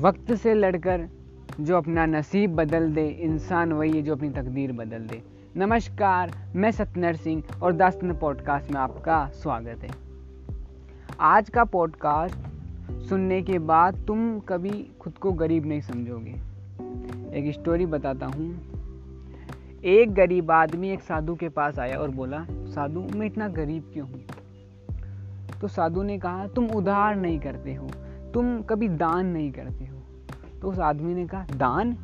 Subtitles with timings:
[0.00, 1.08] वक्त से लड़कर
[1.60, 5.22] जो अपना नसीब बदल दे, इंसान वही है जो अपनी तकदीर बदल दे।
[5.56, 9.90] नमस्कार, मैं सत्यनर सिंह और दास्तन पॉडकास्ट में आपका स्वागत है।
[11.20, 12.34] आज का पॉडकास्ट
[13.08, 16.34] सुनने के बाद तुम कभी खुद को गरीब नहीं समझोगे।
[17.38, 18.50] एक स्टोरी बताता हूँ।
[19.84, 24.08] एक गरीब आदमी एक साधु के पास आया और बोला, साधु, मैं इतना गरीब क्यों
[24.08, 24.24] हूँ?
[25.60, 27.90] तो साधु ने कहा, तुम उधार नहीं करते हो,
[28.34, 29.99] तुम कभी दान नहीं करते हो।
[30.62, 31.96] तो उस आदमी ने कहा, दान?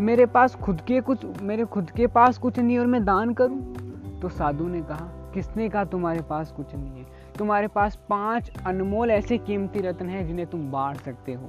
[0.00, 3.74] मेरे पास खुद के कुछ, मेरे खुद के पास कुछ नहीं और मैं दान करूँ?
[4.22, 7.06] तो साधु ने कहा, किसने कहा तुम्हारे पास कुछ नहीं है?
[7.38, 11.42] तुम्हारे पास पाँच अनमोल ऐसे कीमती रत्न हैं जिन्हें तुम बांट सकते हो।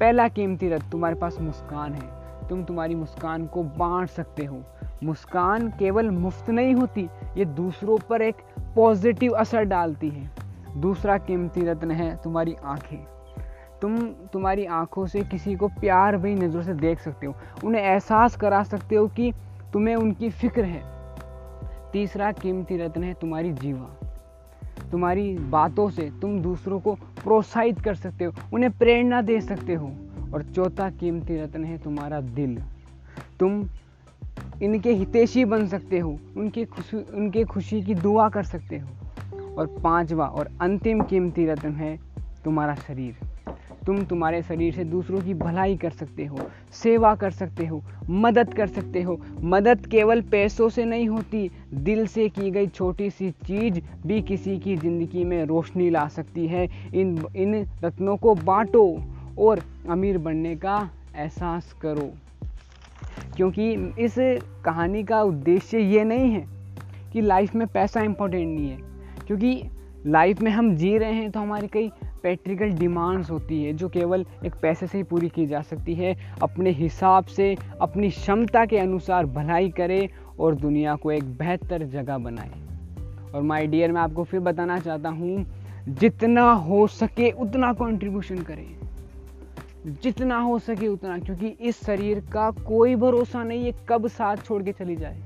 [0.00, 4.62] पहला कीमती रत्न तुम्हारे पास मुस्कान है। तुम तुम्हारी मुस्कान को बांट सकते हो।
[5.04, 8.36] मुस्कान केवल मुफ़्त नहीं होती, ये दूसरों पर एक
[8.76, 10.30] पॉजिटिव असर डालती है।
[10.76, 13.17] दूसरा कीमती रत्न है तुम्हारी आँखें।
[13.82, 17.34] तुम तुम्हारी आँखों से किसी को प्यार भरी नज़रों से देख सकते हो।
[17.64, 19.32] उन्हें एहसास करा सकते हो कि
[19.72, 20.98] तुम्हें उनकी फ़िक्र है।
[21.92, 24.00] तीसरा कीमती रत्न है तुम्हारी जीवा।
[24.90, 29.92] तुम्हारी बातों से तुम दूसरों को प्रोत्साहित कर सकते हो, उन्हें प्रेरणा दे सकते हो।
[30.34, 32.62] और चौथा कीमती रत्न है तुम्हारा दिल।
[33.40, 33.64] तुम
[34.62, 38.88] इनके हितेशी बन सकते हो, उनकी खुशी, उनके खुशी की दुआ कर सकते हो।
[39.58, 41.98] और पांचवा और अंतिम कीमती रत्न है
[42.44, 43.27] तुम्हारा शरीर।
[43.88, 46.38] तुम तुम्हारे शरीर से दूसरों की भलाई कर सकते हो,
[46.72, 52.06] सेवा कर सकते हो, मदद कर सकते हो। मदद केवल पैसों से नहीं होती, दिल
[52.06, 56.64] से की गई छोटी सी चीज़ भी किसी की ज़िंदगी में रोशनी ला सकती है।
[56.94, 58.84] इन इन रत्नों को बांटो
[59.38, 62.10] और अमीर बनने का एहसास करो।
[63.36, 64.14] क्योंकि इस
[64.64, 66.44] कहानी का उद्देश्य ये नहीं है
[67.12, 68.78] कि लाइफ में पैसा इम्पोर्टेंट नहीं है।
[69.26, 69.62] क्योंकि
[70.06, 71.90] लाइफ में हम जी रहे हैं तो हमारी कई
[72.22, 76.34] प्रैक्टिकल डिमांड्स होती है, जो केवल एक पैसे से ही पूरी की जा सकती है।
[76.42, 82.18] अपने हिसाब से, अपनी क्षमता के अनुसार भलाई करे और दुनिया को एक बेहतर जगह
[82.18, 82.50] बनाए।
[83.34, 85.46] और माय डियर मैं आपको फिर बताना चाहता हूँ,
[85.88, 88.78] जितना हो सके उतना कंट्रीब्यूशन करें।
[90.02, 94.62] जितना हो सके उतना, क्योंकि इस शरीर का कोई भरोसा नहीं है कब साथ छोड़
[94.62, 95.18] के चली जाए।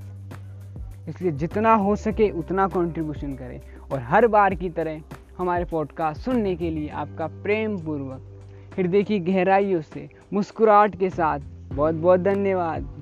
[1.09, 3.61] इसलिए जितना हो सके उतना कंट्रीब्यूशन करें।
[3.93, 5.01] और हर बार की तरह
[5.39, 8.29] हमारे पॉडकास्ट सुनने के लिए आपका प्रेम पूर्वक
[8.77, 11.41] हृदय की गहराइयों से मुस्कुराहट के साथ
[11.75, 13.02] बहुत बहुत धन्यवाद।